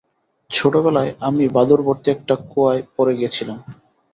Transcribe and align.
ছোটোবেলায়, 0.49 1.11
আমি 1.19 1.43
বাদুড়ভর্তি 1.55 2.07
একটা 2.15 2.33
কুয়ায় 2.49 2.81
পড়ে 2.95 3.13
গিয়েছিলাম। 3.17 3.57